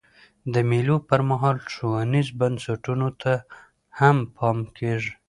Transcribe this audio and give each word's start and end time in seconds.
د 0.53 0.55
مېلو 0.69 0.95
پر 1.07 1.21
مهال 1.29 1.57
ښوونیزو 1.73 2.37
بنسټونو 2.39 3.07
ته 3.21 3.33
هم 3.99 4.17
پام 4.35 4.57
کېږي. 4.77 5.13